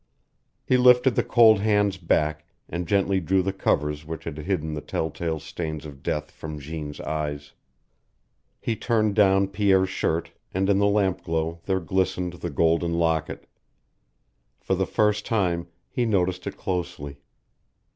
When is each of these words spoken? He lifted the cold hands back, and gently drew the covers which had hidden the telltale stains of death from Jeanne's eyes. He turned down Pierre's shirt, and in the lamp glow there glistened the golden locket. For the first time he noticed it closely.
He 0.65 0.77
lifted 0.77 1.13
the 1.13 1.21
cold 1.23 1.59
hands 1.59 1.97
back, 1.97 2.47
and 2.67 2.87
gently 2.87 3.19
drew 3.19 3.43
the 3.43 3.53
covers 3.53 4.03
which 4.03 4.23
had 4.23 4.35
hidden 4.39 4.73
the 4.73 4.81
telltale 4.81 5.39
stains 5.39 5.85
of 5.85 6.01
death 6.01 6.31
from 6.31 6.57
Jeanne's 6.57 6.99
eyes. 7.01 7.53
He 8.59 8.75
turned 8.75 9.13
down 9.13 9.49
Pierre's 9.49 9.91
shirt, 9.91 10.31
and 10.55 10.71
in 10.71 10.79
the 10.79 10.87
lamp 10.87 11.23
glow 11.23 11.59
there 11.65 11.79
glistened 11.79 12.33
the 12.33 12.49
golden 12.49 12.95
locket. 12.95 13.45
For 14.59 14.73
the 14.73 14.87
first 14.87 15.23
time 15.23 15.67
he 15.87 16.05
noticed 16.07 16.47
it 16.47 16.57
closely. 16.57 17.19